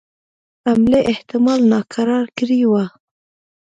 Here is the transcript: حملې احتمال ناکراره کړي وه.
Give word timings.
حملې 0.67 1.01
احتمال 1.11 1.59
ناکراره 1.73 2.29
کړي 2.37 2.59
وه. 2.71 2.85